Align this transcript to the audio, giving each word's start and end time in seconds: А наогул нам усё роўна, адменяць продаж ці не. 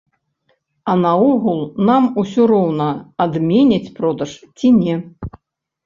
А 0.93 0.95
наогул 1.01 1.61
нам 1.91 2.09
усё 2.23 2.41
роўна, 2.55 2.89
адменяць 3.29 3.93
продаж 4.01 4.31
ці 4.57 4.77
не. 4.85 5.03